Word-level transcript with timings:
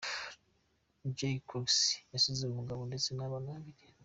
Jo 1.17 1.29
Cox 1.49 1.67
yasize 2.13 2.41
umugabo 2.45 2.81
ndetse 2.89 3.09
n’abana 3.13 3.47
babiri. 3.55 3.83